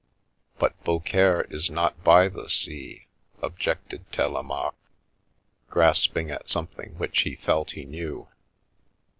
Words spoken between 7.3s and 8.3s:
felt he knew.